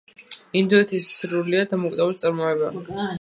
ინდოეთის 0.61 1.09
სრულიად 1.19 1.69
დამოუკიდებელი 1.75 2.21
წარმოება. 2.25 2.75